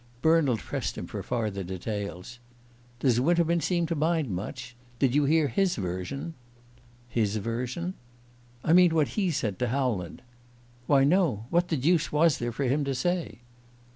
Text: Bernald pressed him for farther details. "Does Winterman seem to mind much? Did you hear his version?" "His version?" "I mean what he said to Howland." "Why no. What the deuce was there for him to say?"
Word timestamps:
Bernald 0.23 0.57
pressed 0.61 0.97
him 0.97 1.05
for 1.05 1.21
farther 1.21 1.63
details. 1.63 2.39
"Does 3.01 3.21
Winterman 3.21 3.61
seem 3.61 3.85
to 3.85 3.93
mind 3.93 4.31
much? 4.31 4.75
Did 4.97 5.13
you 5.13 5.25
hear 5.25 5.47
his 5.47 5.75
version?" 5.75 6.33
"His 7.07 7.35
version?" 7.37 7.93
"I 8.63 8.73
mean 8.73 8.95
what 8.95 9.09
he 9.09 9.29
said 9.29 9.59
to 9.59 9.67
Howland." 9.67 10.23
"Why 10.87 11.03
no. 11.03 11.45
What 11.51 11.67
the 11.67 11.77
deuce 11.77 12.11
was 12.11 12.39
there 12.39 12.51
for 12.51 12.63
him 12.63 12.83
to 12.85 12.95
say?" 12.95 13.41